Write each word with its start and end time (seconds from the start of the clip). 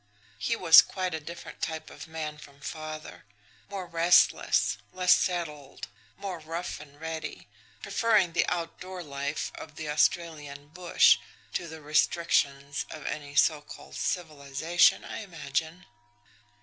He 0.39 0.55
was 0.55 0.81
quite 0.81 1.13
a 1.13 1.19
different 1.19 1.61
type 1.61 1.91
of 1.91 2.07
man 2.07 2.39
from 2.39 2.59
father 2.59 3.23
more 3.69 3.85
restless, 3.85 4.79
less 4.91 5.13
settled, 5.13 5.89
more 6.17 6.39
rough 6.39 6.79
and 6.79 6.99
ready, 6.99 7.47
preferring 7.83 8.33
the 8.33 8.47
outdoor 8.47 9.03
life 9.03 9.51
of 9.53 9.75
the 9.75 9.89
Australian 9.89 10.69
bush 10.69 11.19
to 11.53 11.67
the 11.67 11.83
restrictions 11.83 12.83
of 12.89 13.05
any 13.05 13.35
so 13.35 13.61
called 13.61 13.95
civilisation, 13.95 15.05
I 15.05 15.19
imagine. 15.21 15.85